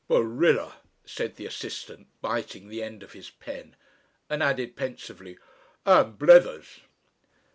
[0.09, 3.75] "Barilla," said the assistant, biting the end of his pen,
[4.31, 5.37] and added pensively,
[5.85, 6.79] "and blethers."